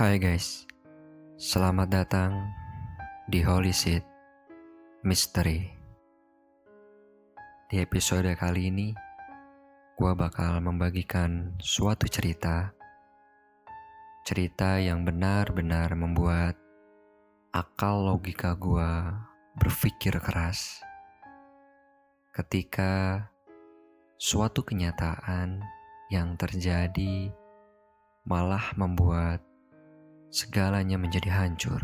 Hai 0.00 0.16
guys, 0.16 0.64
selamat 1.36 1.92
datang 1.92 2.32
di 3.28 3.44
Holy 3.44 3.68
Seed 3.68 4.00
Mystery. 5.04 5.68
Di 7.68 7.84
episode 7.84 8.32
kali 8.32 8.72
ini, 8.72 8.96
gue 10.00 10.12
bakal 10.16 10.64
membagikan 10.64 11.52
suatu 11.60 12.08
cerita. 12.08 12.72
Cerita 14.24 14.80
yang 14.80 15.04
benar-benar 15.04 15.92
membuat 15.92 16.56
akal 17.52 18.00
logika 18.00 18.56
gue 18.56 18.88
berpikir 19.60 20.16
keras. 20.16 20.80
Ketika 22.32 23.28
suatu 24.16 24.64
kenyataan 24.64 25.60
yang 26.08 26.40
terjadi 26.40 27.36
malah 28.24 28.64
membuat 28.80 29.49
segalanya 30.30 30.94
menjadi 30.94 31.26
hancur. 31.26 31.82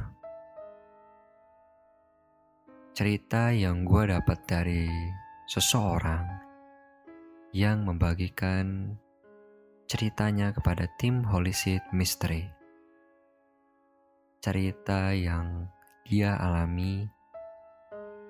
Cerita 2.95 3.51
yang 3.51 3.83
gue 3.83 4.09
dapat 4.09 4.39
dari 4.47 4.87
seseorang 5.51 6.25
yang 7.51 7.83
membagikan 7.83 8.95
ceritanya 9.91 10.55
kepada 10.55 10.87
tim 10.97 11.27
Holy 11.27 11.51
Seed 11.51 11.83
Mystery. 11.91 12.47
Cerita 14.39 15.11
yang 15.11 15.67
dia 16.07 16.39
alami 16.39 17.11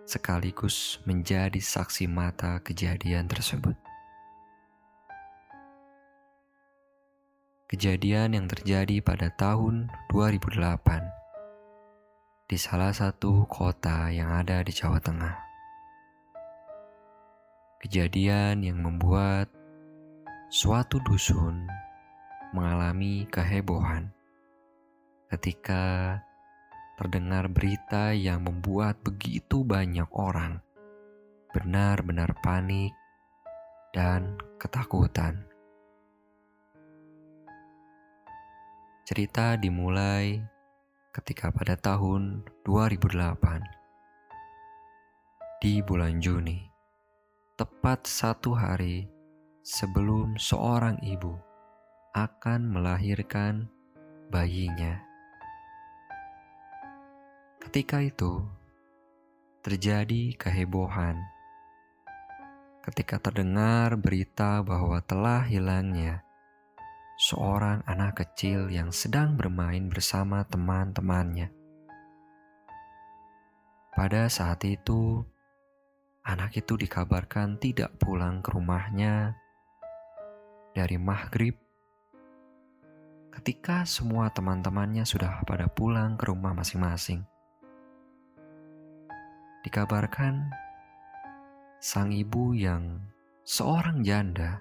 sekaligus 0.09 0.99
menjadi 1.05 1.61
saksi 1.61 2.09
mata 2.09 2.57
kejadian 2.65 3.29
tersebut. 3.29 3.86
Kejadian 7.67 8.39
yang 8.39 8.47
terjadi 8.47 9.03
pada 9.03 9.27
tahun 9.35 9.91
2008 10.15 12.47
di 12.47 12.55
salah 12.55 12.95
satu 12.95 13.43
kota 13.51 14.07
yang 14.07 14.31
ada 14.31 14.63
di 14.63 14.71
Jawa 14.71 15.03
Tengah. 15.03 15.35
Kejadian 17.83 18.63
yang 18.63 18.79
membuat 18.79 19.51
suatu 20.47 21.03
dusun 21.03 21.67
mengalami 22.55 23.27
kehebohan 23.35 24.15
ketika 25.35 26.23
terdengar 27.03 27.51
berita 27.51 28.15
yang 28.15 28.47
membuat 28.47 29.03
begitu 29.03 29.67
banyak 29.67 30.07
orang 30.15 30.63
benar-benar 31.51 32.31
panik 32.47 32.95
dan 33.91 34.39
ketakutan. 34.63 35.46
Cerita 39.07 39.55
dimulai 39.55 40.43
ketika 41.15 41.55
pada 41.55 41.79
tahun 41.79 42.43
2008 42.67 43.63
di 45.63 45.79
bulan 45.79 46.19
Juni, 46.19 46.67
tepat 47.55 48.03
satu 48.03 48.51
hari 48.59 49.07
sebelum 49.63 50.35
seorang 50.35 50.99
ibu 51.07 51.39
akan 52.19 52.67
melahirkan 52.67 53.71
bayinya. 54.35 54.99
Ketika 57.63 58.03
itu 58.03 58.43
terjadi 59.63 60.35
kehebohan 60.35 61.23
ketika 62.83 63.23
terdengar 63.23 63.95
berita 63.95 64.67
bahwa 64.67 64.99
telah 64.99 65.47
hilangnya 65.47 66.26
seorang 67.17 67.81
anak 67.89 68.21
kecil 68.21 68.69
yang 68.69 68.93
sedang 68.93 69.41
bermain 69.41 69.89
bersama 69.89 70.45
teman-temannya. 70.45 71.49
Pada 73.97 74.29
saat 74.29 74.61
itu, 74.69 75.25
anak 76.29 76.53
itu 76.61 76.77
dikabarkan 76.77 77.57
tidak 77.57 77.97
pulang 77.97 78.45
ke 78.45 78.53
rumahnya 78.53 79.33
dari 80.77 81.01
maghrib 81.01 81.57
ketika 83.33 83.89
semua 83.89 84.29
teman-temannya 84.29 85.09
sudah 85.09 85.41
pada 85.49 85.73
pulang 85.73 86.21
ke 86.21 86.29
rumah 86.29 86.53
masing-masing. 86.53 87.25
Dikabarkan 89.65 90.53
sang 91.81 92.13
ibu 92.13 92.53
yang 92.53 93.01
seorang 93.49 94.05
janda 94.05 94.61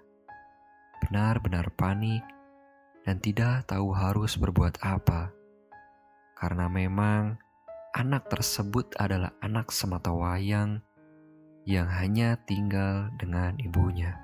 benar-benar 1.04 1.68
panik 1.76 2.35
dan 3.06 3.22
tidak 3.22 3.70
tahu 3.70 3.94
harus 3.94 4.34
berbuat 4.36 4.82
apa, 4.82 5.30
karena 6.36 6.66
memang 6.66 7.38
anak 7.94 8.28
tersebut 8.28 8.98
adalah 8.98 9.32
anak 9.40 9.70
semata 9.70 10.10
wayang 10.10 10.82
yang 11.64 11.88
hanya 11.88 12.36
tinggal 12.44 13.14
dengan 13.16 13.56
ibunya. 13.62 14.20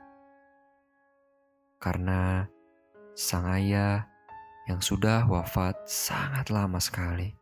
Karena 1.82 2.46
sang 3.18 3.50
ayah 3.50 4.06
yang 4.70 4.82
sudah 4.82 5.26
wafat 5.26 5.78
sangat 5.90 6.54
lama 6.54 6.78
sekali. 6.78 7.34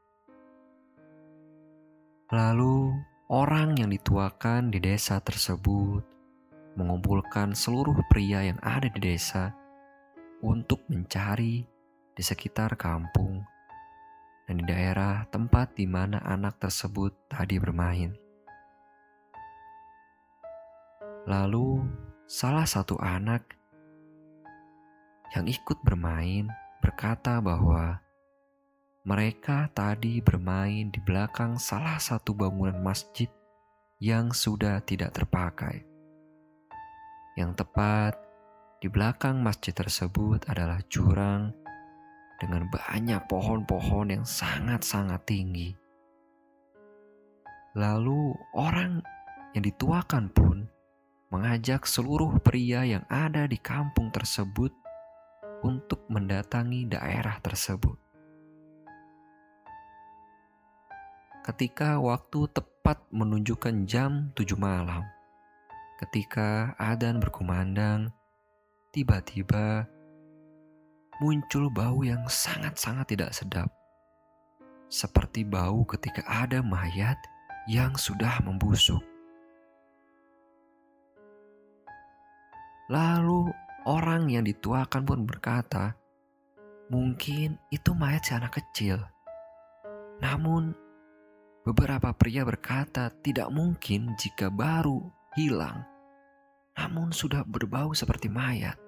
Lalu, 2.30 2.94
orang 3.28 3.76
yang 3.76 3.90
dituakan 3.92 4.72
di 4.72 4.80
desa 4.80 5.20
tersebut 5.20 6.06
mengumpulkan 6.78 7.52
seluruh 7.52 7.98
pria 8.08 8.46
yang 8.46 8.60
ada 8.64 8.88
di 8.88 9.02
desa 9.02 9.59
untuk 10.40 10.84
mencari 10.88 11.68
di 12.16 12.24
sekitar 12.24 12.76
kampung 12.80 13.44
dan 14.48 14.56
di 14.60 14.66
daerah 14.66 15.28
tempat 15.30 15.76
di 15.78 15.86
mana 15.86 16.20
anak 16.26 16.58
tersebut 16.58 17.14
tadi 17.30 17.62
bermain. 17.62 18.16
Lalu, 21.30 21.86
salah 22.26 22.66
satu 22.66 22.98
anak 22.98 23.46
yang 25.38 25.46
ikut 25.46 25.78
bermain 25.86 26.50
berkata 26.82 27.38
bahwa 27.38 28.02
mereka 29.06 29.70
tadi 29.72 30.20
bermain 30.20 30.90
di 30.90 31.00
belakang 31.04 31.62
salah 31.62 32.02
satu 32.02 32.34
bangunan 32.34 32.82
masjid 32.82 33.30
yang 34.02 34.34
sudah 34.34 34.82
tidak 34.82 35.14
terpakai. 35.14 35.86
Yang 37.38 37.64
tepat 37.64 38.29
di 38.80 38.88
belakang 38.88 39.44
masjid 39.44 39.76
tersebut 39.76 40.48
adalah 40.48 40.80
jurang 40.88 41.52
dengan 42.40 42.72
banyak 42.72 43.20
pohon-pohon 43.28 44.16
yang 44.16 44.24
sangat-sangat 44.24 45.20
tinggi. 45.28 45.76
Lalu 47.76 48.32
orang 48.56 49.04
yang 49.52 49.68
dituakan 49.68 50.32
pun 50.32 50.64
mengajak 51.28 51.84
seluruh 51.84 52.40
pria 52.40 52.88
yang 52.88 53.04
ada 53.12 53.52
di 53.52 53.60
kampung 53.60 54.16
tersebut 54.16 54.72
untuk 55.60 56.08
mendatangi 56.08 56.88
daerah 56.88 57.36
tersebut. 57.44 58.00
Ketika 61.44 62.00
waktu 62.00 62.48
tepat 62.56 63.04
menunjukkan 63.12 63.84
jam 63.84 64.32
7 64.40 64.56
malam, 64.56 65.04
ketika 66.00 66.80
adan 66.80 67.20
berkumandang, 67.20 68.16
tiba-tiba 68.90 69.86
muncul 71.22 71.70
bau 71.70 72.02
yang 72.02 72.26
sangat-sangat 72.26 73.06
tidak 73.14 73.32
sedap. 73.38 73.70
Seperti 74.90 75.46
bau 75.46 75.86
ketika 75.86 76.26
ada 76.26 76.66
mayat 76.66 77.18
yang 77.70 77.94
sudah 77.94 78.42
membusuk. 78.42 79.06
Lalu 82.90 83.54
orang 83.86 84.34
yang 84.34 84.42
dituakan 84.42 85.06
pun 85.06 85.22
berkata, 85.30 85.94
mungkin 86.90 87.62
itu 87.70 87.94
mayat 87.94 88.26
si 88.26 88.34
anak 88.34 88.58
kecil. 88.58 88.98
Namun, 90.18 90.74
beberapa 91.62 92.10
pria 92.18 92.42
berkata 92.42 93.14
tidak 93.22 93.54
mungkin 93.54 94.18
jika 94.18 94.50
baru 94.50 95.06
hilang 95.38 95.86
namun 96.80 97.12
sudah 97.12 97.44
berbau 97.44 97.92
seperti 97.92 98.32
mayat. 98.32 98.80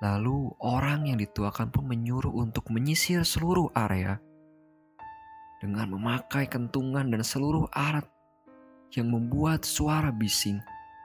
Lalu 0.00 0.56
orang 0.64 1.04
yang 1.12 1.20
dituakan 1.20 1.68
pun 1.68 1.84
menyuruh 1.84 2.32
untuk 2.32 2.72
menyisir 2.72 3.28
seluruh 3.28 3.68
area 3.76 4.16
dengan 5.60 5.92
memakai 5.92 6.48
kentungan 6.48 7.12
dan 7.12 7.20
seluruh 7.20 7.68
alat 7.76 8.08
yang 8.96 9.12
membuat 9.12 9.68
suara 9.68 10.08
bising 10.08 10.60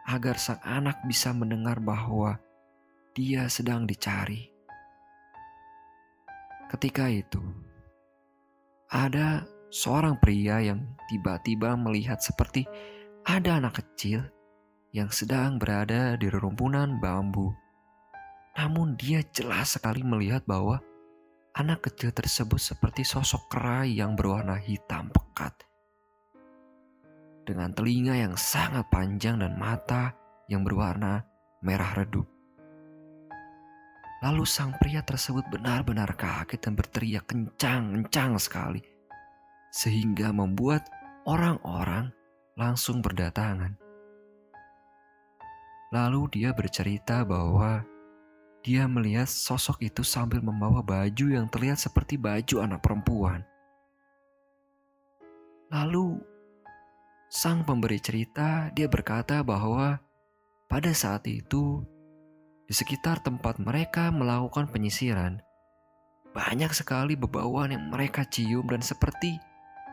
agar 0.08 0.40
sang 0.40 0.60
anak 0.64 1.00
bisa 1.04 1.36
mendengar 1.36 1.84
bahwa 1.84 2.40
dia 3.12 3.52
sedang 3.52 3.84
dicari. 3.84 4.48
Ketika 6.72 7.12
itu, 7.12 7.44
ada 8.88 9.44
seorang 9.68 10.16
pria 10.18 10.64
yang 10.64 10.86
tiba-tiba 11.12 11.76
melihat 11.76 12.24
seperti 12.24 12.66
ada 13.26 13.62
anak 13.62 13.84
kecil 13.84 14.26
yang 14.90 15.14
sedang 15.14 15.62
berada 15.62 16.18
di 16.18 16.26
rerumpunan 16.26 16.98
bambu. 16.98 17.54
Namun 18.58 18.98
dia 18.98 19.22
jelas 19.30 19.78
sekali 19.78 20.02
melihat 20.02 20.42
bahwa 20.50 20.82
anak 21.54 21.86
kecil 21.86 22.10
tersebut 22.10 22.58
seperti 22.58 23.06
sosok 23.06 23.54
kera 23.54 23.86
yang 23.86 24.18
berwarna 24.18 24.58
hitam 24.58 25.14
pekat. 25.14 25.54
Dengan 27.46 27.74
telinga 27.74 28.18
yang 28.18 28.36
sangat 28.38 28.86
panjang 28.90 29.42
dan 29.42 29.58
mata 29.58 30.14
yang 30.50 30.66
berwarna 30.66 31.26
merah 31.62 31.94
redup. 31.98 32.26
Lalu 34.20 34.44
sang 34.44 34.76
pria 34.76 35.00
tersebut 35.00 35.48
benar-benar 35.48 36.12
kaget 36.20 36.60
dan 36.60 36.76
berteriak 36.76 37.24
kencang-kencang 37.24 38.36
sekali. 38.36 38.84
Sehingga 39.72 40.36
membuat 40.36 40.84
orang-orang 41.24 42.12
langsung 42.60 43.00
berdatangan. 43.00 43.89
Lalu 45.90 46.30
dia 46.38 46.54
bercerita 46.54 47.26
bahwa 47.26 47.82
dia 48.62 48.86
melihat 48.86 49.26
sosok 49.26 49.90
itu 49.90 50.06
sambil 50.06 50.44
membawa 50.44 50.86
baju 50.86 51.34
yang 51.34 51.50
terlihat 51.50 51.82
seperti 51.82 52.20
baju 52.20 52.62
anak 52.62 52.84
perempuan. 52.86 53.42
Lalu 55.74 56.22
sang 57.30 57.66
pemberi 57.66 57.98
cerita 57.98 58.70
dia 58.74 58.86
berkata 58.86 59.42
bahwa 59.42 59.98
pada 60.70 60.94
saat 60.94 61.26
itu 61.26 61.82
di 62.70 62.74
sekitar 62.78 63.26
tempat 63.26 63.58
mereka 63.58 64.14
melakukan 64.14 64.70
penyisiran, 64.70 65.42
banyak 66.30 66.70
sekali 66.70 67.18
bebauan 67.18 67.74
yang 67.74 67.90
mereka 67.90 68.22
cium 68.30 68.70
dan 68.70 68.86
seperti 68.86 69.42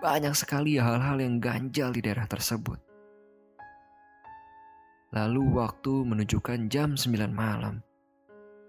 banyak 0.04 0.36
sekali 0.36 0.76
hal-hal 0.76 1.16
yang 1.16 1.40
ganjal 1.40 1.88
di 1.88 2.04
daerah 2.04 2.28
tersebut. 2.28 2.76
Lalu 5.14 5.62
waktu 5.62 6.02
menunjukkan 6.02 6.66
jam 6.66 6.98
9 6.98 7.30
malam, 7.30 7.78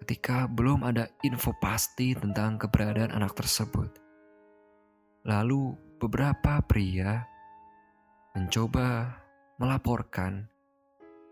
ketika 0.06 0.46
belum 0.46 0.86
ada 0.86 1.10
info 1.26 1.52
pasti 1.58 2.14
tentang 2.14 2.62
keberadaan 2.62 3.10
anak 3.10 3.34
tersebut. 3.34 3.90
Lalu 5.26 5.74
beberapa 5.98 6.62
pria 6.62 7.26
mencoba 8.38 9.18
melaporkan 9.58 10.46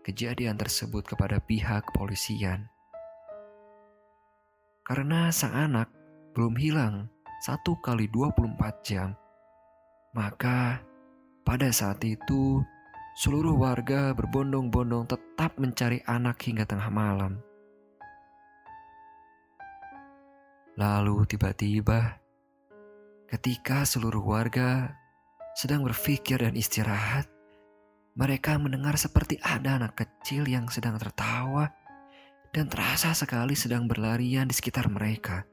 kejadian 0.02 0.58
tersebut 0.58 1.06
kepada 1.06 1.38
pihak 1.38 1.86
kepolisian. 1.90 2.66
Karena 4.82 5.30
sang 5.30 5.54
anak 5.54 5.90
belum 6.34 6.58
hilang 6.58 7.06
satu 7.46 7.78
kali 7.78 8.10
24 8.10 8.58
jam, 8.82 9.14
maka 10.14 10.82
pada 11.46 11.70
saat 11.70 12.02
itu 12.02 12.58
seluruh 13.16 13.56
warga 13.56 14.12
berbondong-bondong 14.12 15.08
tetap 15.08 15.56
mencari 15.56 16.04
anak 16.04 16.36
hingga 16.44 16.68
tengah 16.68 16.92
malam. 16.92 17.40
Lalu 20.76 21.24
tiba-tiba 21.24 22.20
ketika 23.24 23.88
seluruh 23.88 24.20
warga 24.20 24.92
sedang 25.56 25.80
berpikir 25.88 26.44
dan 26.44 26.52
istirahat, 26.52 27.24
mereka 28.20 28.60
mendengar 28.60 29.00
seperti 29.00 29.40
ada 29.40 29.80
anak 29.80 29.96
kecil 29.96 30.44
yang 30.44 30.68
sedang 30.68 31.00
tertawa 31.00 31.72
dan 32.52 32.68
terasa 32.68 33.16
sekali 33.16 33.56
sedang 33.56 33.88
berlarian 33.88 34.44
di 34.44 34.52
sekitar 34.52 34.92
mereka. 34.92 35.48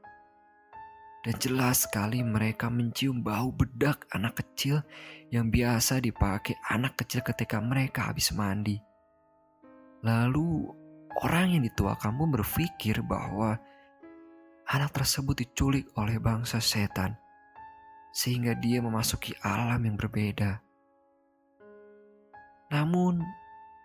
Dan 1.24 1.40
jelas 1.40 1.88
sekali 1.88 2.20
mereka 2.20 2.68
mencium 2.68 3.24
bau 3.24 3.48
bedak 3.48 4.04
anak 4.12 4.44
kecil 4.44 4.84
yang 5.32 5.48
biasa 5.48 6.04
dipakai 6.04 6.60
anak 6.68 7.00
kecil 7.00 7.24
ketika 7.24 7.64
mereka 7.64 8.12
habis 8.12 8.28
mandi. 8.36 8.76
Lalu 10.04 10.68
orang 11.24 11.56
yang 11.56 11.62
dituakan 11.64 12.12
pun 12.20 12.28
berpikir 12.28 13.00
bahwa 13.00 13.56
anak 14.68 14.92
tersebut 14.92 15.48
diculik 15.48 15.88
oleh 15.96 16.20
bangsa 16.20 16.60
setan 16.60 17.16
sehingga 18.12 18.52
dia 18.60 18.84
memasuki 18.84 19.32
alam 19.40 19.80
yang 19.80 19.96
berbeda. 19.96 20.60
Namun, 22.68 23.24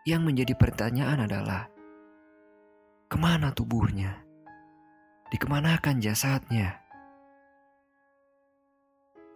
yang 0.03 0.27
menjadi 0.27 0.59
pertanyaan 0.59 1.23
adalah, 1.23 1.71
ke 3.07 3.15
mana 3.15 3.55
tubuhnya? 3.55 4.21
Dikemanakan 5.31 6.03
jasadnya? 6.03 6.88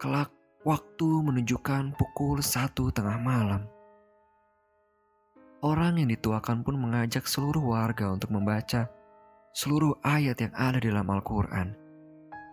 Kelak 0.04 0.28
waktu 0.68 1.08
menunjukkan 1.24 1.96
pukul 1.96 2.44
satu 2.44 2.92
tengah 2.92 3.16
malam. 3.24 3.64
Orang 5.64 5.96
yang 5.96 6.12
dituakan 6.12 6.60
pun 6.60 6.76
mengajak 6.76 7.24
seluruh 7.24 7.72
warga 7.72 8.12
untuk 8.12 8.28
membaca 8.28 8.92
seluruh 9.56 9.96
ayat 10.04 10.44
yang 10.44 10.52
ada 10.52 10.76
dalam 10.76 11.08
Al-Quran 11.08 11.72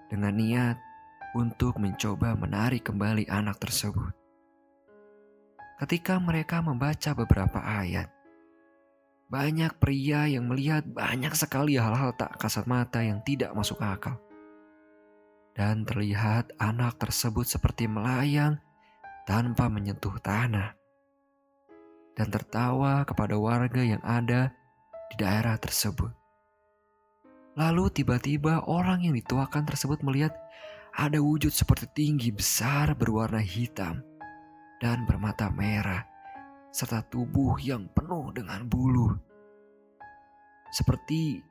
dengan 0.07 0.31
niat 0.31 0.79
untuk 1.35 1.75
mencoba 1.75 2.39
menarik 2.39 2.87
kembali 2.87 3.27
anak 3.27 3.59
tersebut 3.59 4.15
ketika 5.83 6.23
mereka 6.23 6.63
membaca 6.63 7.11
beberapa 7.11 7.59
ayat. 7.59 8.07
Banyak 9.27 9.75
pria 9.75 10.23
yang 10.23 10.47
melihat 10.47 10.87
banyak 10.87 11.35
sekali 11.35 11.75
hal-hal 11.75 12.15
tak 12.15 12.31
kasat 12.39 12.63
mata 12.63 13.03
yang 13.03 13.19
tidak 13.27 13.51
masuk 13.51 13.75
akal. 13.83 14.15
Dan 15.51 15.83
terlihat 15.83 16.55
anak 16.57 16.97
tersebut 17.01 17.43
seperti 17.43 17.85
melayang 17.85 18.57
tanpa 19.27 19.67
menyentuh 19.67 20.15
tanah. 20.23 20.73
Dan 22.15 22.27
tertawa 22.31 23.03
kepada 23.03 23.35
warga 23.35 23.83
yang 23.83 24.01
ada 24.03 24.51
di 25.11 25.15
daerah 25.19 25.59
tersebut. 25.59 26.11
Lalu 27.59 27.91
tiba-tiba 27.91 28.63
orang 28.63 29.03
yang 29.03 29.15
dituakan 29.15 29.67
tersebut 29.67 29.99
melihat 30.07 30.31
ada 30.95 31.19
wujud 31.19 31.51
seperti 31.51 31.87
tinggi 31.91 32.31
besar 32.31 32.95
berwarna 32.95 33.43
hitam 33.43 34.03
dan 34.79 35.03
bermata 35.03 35.51
merah, 35.51 36.03
serta 36.71 37.03
tubuh 37.05 37.59
yang 37.59 37.91
penuh 37.91 38.31
dengan 38.31 38.65
bulu. 38.65 39.13
Seperti 40.71 41.43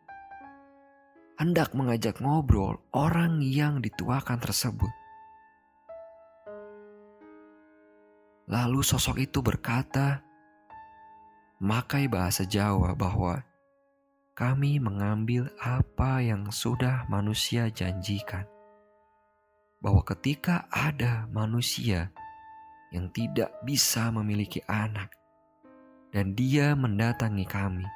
hendak 1.40 1.73
mengajak 1.73 2.20
ngobrol 2.20 2.85
orang 2.92 3.40
yang 3.40 3.80
dituakan 3.80 4.37
tersebut. 4.37 4.92
Lalu 8.44 8.85
sosok 8.85 9.25
itu 9.25 9.40
berkata, 9.40 10.20
makai 11.64 12.12
bahasa 12.12 12.44
Jawa 12.44 12.92
bahwa 12.92 13.40
kami 14.37 14.76
mengambil 14.76 15.49
apa 15.56 16.20
yang 16.20 16.52
sudah 16.52 17.09
manusia 17.09 17.73
janjikan. 17.73 18.44
Bahwa 19.80 20.04
ketika 20.04 20.68
ada 20.68 21.25
manusia 21.32 22.12
yang 22.92 23.09
tidak 23.16 23.49
bisa 23.64 24.12
memiliki 24.12 24.61
anak, 24.68 25.09
dan 26.12 26.37
dia 26.37 26.76
mendatangi 26.76 27.49
kami. 27.49 27.88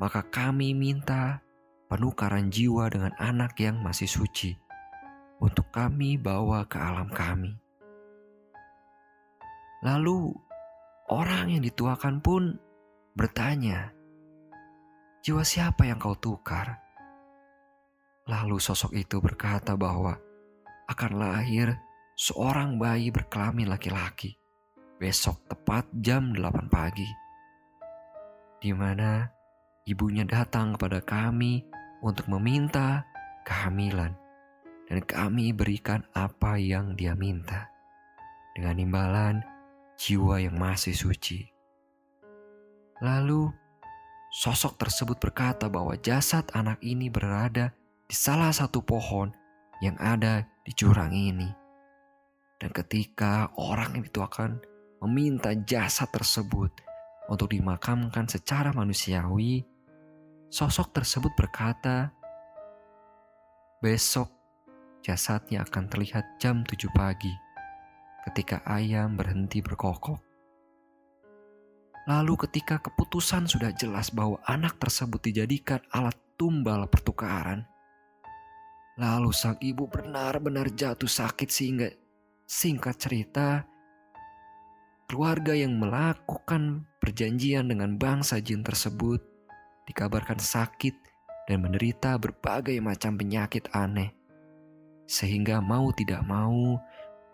Maka 0.00 0.24
kami 0.24 0.72
minta 0.72 1.44
penukaran 1.90 2.54
jiwa 2.54 2.86
dengan 2.86 3.10
anak 3.18 3.58
yang 3.58 3.82
masih 3.82 4.06
suci 4.06 4.54
untuk 5.42 5.74
kami 5.74 6.14
bawa 6.14 6.62
ke 6.70 6.78
alam 6.78 7.10
kami. 7.10 7.58
Lalu 9.82 10.30
orang 11.10 11.50
yang 11.50 11.66
dituakan 11.66 12.22
pun 12.22 12.54
bertanya, 13.18 13.90
"Jiwa 15.26 15.42
siapa 15.42 15.90
yang 15.90 15.98
kau 15.98 16.14
tukar?" 16.14 16.78
Lalu 18.30 18.62
sosok 18.62 18.94
itu 18.94 19.18
berkata 19.18 19.74
bahwa 19.74 20.14
akan 20.86 21.12
lahir 21.18 21.74
seorang 22.14 22.78
bayi 22.78 23.10
berkelamin 23.10 23.66
laki-laki 23.66 24.38
besok 25.00 25.40
tepat 25.48 25.88
jam 25.98 26.36
8 26.36 26.68
pagi. 26.68 27.08
Di 28.60 28.70
mana 28.76 29.24
ibunya 29.88 30.28
datang 30.28 30.76
kepada 30.76 31.00
kami 31.00 31.64
untuk 32.00 32.28
meminta 32.32 33.04
kehamilan 33.44 34.16
dan 34.90 35.00
kami 35.06 35.54
berikan 35.54 36.02
apa 36.16 36.58
yang 36.58 36.98
dia 36.98 37.14
minta 37.14 37.70
dengan 38.58 38.76
imbalan 38.80 39.36
jiwa 39.94 40.42
yang 40.42 40.58
masih 40.58 40.96
suci. 40.96 41.46
Lalu 43.00 43.48
sosok 44.34 44.76
tersebut 44.76 45.16
berkata 45.16 45.70
bahwa 45.70 45.96
jasad 46.00 46.44
anak 46.52 46.82
ini 46.82 47.08
berada 47.08 47.72
di 48.04 48.14
salah 48.18 48.50
satu 48.50 48.82
pohon 48.82 49.32
yang 49.80 49.96
ada 50.02 50.44
di 50.66 50.72
jurang 50.76 51.14
ini. 51.14 51.48
Dan 52.60 52.74
ketika 52.76 53.48
orang 53.56 53.96
yang 53.96 54.04
dituakan 54.04 54.60
meminta 55.00 55.56
jasad 55.64 56.12
tersebut 56.12 56.68
untuk 57.32 57.48
dimakamkan 57.54 58.28
secara 58.28 58.74
manusiawi, 58.76 59.64
sosok 60.50 60.90
tersebut 60.90 61.30
berkata, 61.38 62.10
Besok 63.80 64.28
jasadnya 65.00 65.64
akan 65.64 65.88
terlihat 65.88 66.36
jam 66.36 66.66
7 66.66 66.90
pagi 66.92 67.32
ketika 68.28 68.60
ayam 68.68 69.16
berhenti 69.16 69.64
berkokok. 69.64 70.20
Lalu 72.04 72.34
ketika 72.44 72.82
keputusan 72.82 73.48
sudah 73.48 73.72
jelas 73.72 74.10
bahwa 74.10 74.42
anak 74.44 74.76
tersebut 74.76 75.22
dijadikan 75.22 75.80
alat 75.94 76.18
tumbal 76.36 76.84
pertukaran, 76.90 77.64
Lalu 79.00 79.32
sang 79.32 79.56
ibu 79.64 79.88
benar-benar 79.88 80.76
jatuh 80.76 81.08
sakit 81.08 81.48
sehingga 81.48 81.88
singkat 82.44 83.00
cerita 83.00 83.64
keluarga 85.08 85.56
yang 85.56 85.80
melakukan 85.80 86.84
perjanjian 87.00 87.72
dengan 87.72 87.96
bangsa 87.96 88.44
jin 88.44 88.60
tersebut 88.60 89.29
dikabarkan 89.90 90.38
sakit 90.38 90.94
dan 91.50 91.66
menderita 91.66 92.14
berbagai 92.14 92.78
macam 92.78 93.18
penyakit 93.18 93.66
aneh. 93.74 94.14
Sehingga 95.10 95.58
mau 95.58 95.90
tidak 95.90 96.22
mau 96.22 96.78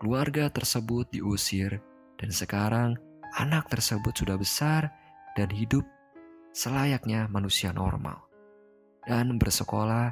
keluarga 0.01 0.49
tersebut 0.49 1.13
diusir 1.13 1.77
dan 2.17 2.33
sekarang 2.33 2.97
anak 3.37 3.69
tersebut 3.69 4.17
sudah 4.17 4.41
besar 4.41 4.89
dan 5.37 5.53
hidup 5.53 5.85
selayaknya 6.49 7.29
manusia 7.29 7.69
normal 7.69 8.25
dan 9.05 9.37
bersekolah 9.37 10.09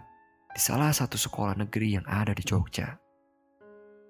di 0.54 0.62
salah 0.62 0.94
satu 0.94 1.18
sekolah 1.18 1.58
negeri 1.58 1.98
yang 1.98 2.06
ada 2.06 2.32
di 2.32 2.46
Jogja. 2.46 2.96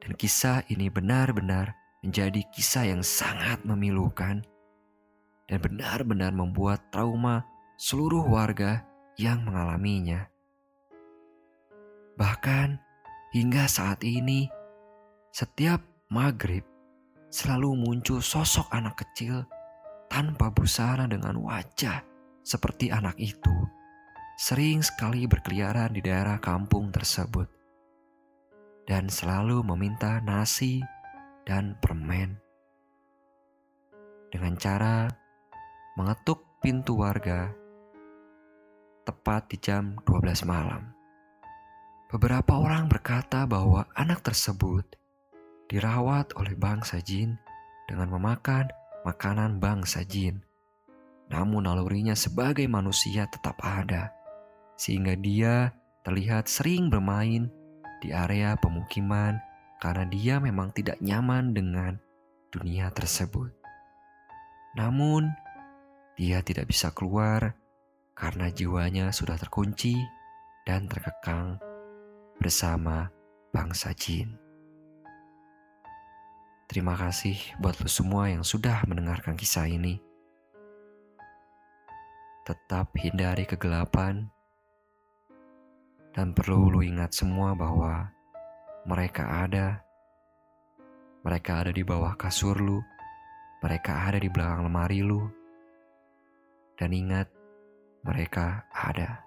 Dan 0.03 0.13
kisah 0.13 0.61
ini 0.69 0.91
benar-benar 0.91 1.73
menjadi 2.05 2.43
kisah 2.53 2.85
yang 2.85 3.01
sangat 3.01 3.65
memilukan 3.65 4.45
dan 5.49 5.57
benar-benar 5.57 6.29
membuat 6.35 6.93
trauma 6.93 7.41
seluruh 7.75 8.23
warga 8.23 8.87
yang 9.19 9.43
mengalaminya. 9.43 10.31
Bahkan 12.15 12.79
hingga 13.35 13.67
saat 13.67 13.99
ini, 14.07 14.47
setiap 15.35 15.83
maghrib 16.07 16.63
selalu 17.27 17.75
muncul 17.75 18.23
sosok 18.23 18.71
anak 18.71 19.03
kecil 19.03 19.43
tanpa 20.07 20.47
busana 20.55 21.03
dengan 21.11 21.35
wajah 21.43 21.99
seperti 22.39 22.95
anak 22.95 23.19
itu 23.19 23.51
sering 24.39 24.79
sekali 24.83 25.27
berkeliaran 25.27 25.95
di 25.95 26.03
daerah 26.03 26.39
kampung 26.39 26.91
tersebut 26.91 27.47
dan 28.87 29.11
selalu 29.11 29.63
meminta 29.63 30.23
nasi 30.23 30.79
dan 31.43 31.75
permen. 31.83 32.39
Dengan 34.31 34.55
cara 34.59 35.07
mengetuk 35.95 36.43
pintu 36.59 36.99
warga 36.99 37.64
tepat 39.05 39.53
di 39.53 39.57
jam 39.61 39.95
12 40.03 40.49
malam. 40.49 40.89
Beberapa 42.09 42.57
orang 42.57 42.89
berkata 42.89 43.45
bahwa 43.45 43.85
anak 43.93 44.25
tersebut 44.25 44.83
dirawat 45.69 46.33
oleh 46.35 46.57
bangsa 46.57 46.97
jin 47.01 47.37
dengan 47.85 48.09
memakan 48.09 48.69
makanan 49.05 49.61
bangsa 49.61 50.01
jin. 50.01 50.41
Namun 51.29 51.69
nalurinya 51.69 52.17
sebagai 52.17 52.65
manusia 52.65 53.29
tetap 53.29 53.61
ada 53.61 54.09
sehingga 54.75 55.15
dia 55.15 55.71
terlihat 56.05 56.49
sering 56.49 56.89
bermain 56.89 57.49
di 58.01 58.09
area 58.13 58.53
pemukiman 58.57 59.37
karena 59.81 60.05
dia 60.09 60.35
memang 60.37 60.73
tidak 60.73 60.97
nyaman 61.01 61.53
dengan 61.53 61.97
dunia 62.53 62.93
tersebut. 62.93 63.51
Namun, 64.75 65.31
dia 66.15 66.43
tidak 66.43 66.71
bisa 66.71 66.91
keluar 66.91 67.55
karena 68.15 68.47
jiwanya 68.47 69.11
sudah 69.11 69.35
terkunci 69.35 69.99
dan 70.63 70.87
terkekang 70.87 71.59
bersama 72.39 73.11
bangsa 73.51 73.91
jin. 73.91 74.39
Terima 76.65 76.97
kasih 76.97 77.37
buat 77.61 77.77
lo 77.77 77.85
semua 77.85 78.31
yang 78.31 78.41
sudah 78.41 78.81
mendengarkan 78.89 79.37
kisah 79.37 79.69
ini. 79.69 80.01
Tetap 82.41 82.95
hindari 82.97 83.45
kegelapan 83.45 84.31
dan 86.15 86.31
perlu 86.31 86.71
lu 86.71 86.81
ingat 86.81 87.11
semua 87.11 87.51
bahwa 87.53 88.07
mereka 88.87 89.43
ada. 89.43 89.83
Mereka 91.27 91.51
ada 91.67 91.71
di 91.75 91.83
bawah 91.83 92.15
kasur 92.15 92.55
lu. 92.55 92.79
Mereka 93.59 93.91
ada 94.07 94.15
di 94.15 94.31
belakang 94.31 94.63
lemari 94.63 95.03
lu. 95.03 95.27
Dan 96.79 96.95
ingat, 96.95 97.27
mereka 98.05 98.69
ada. 98.69 99.25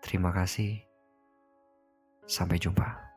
Terima 0.00 0.32
kasih. 0.32 0.80
Sampai 2.24 2.56
jumpa. 2.56 3.11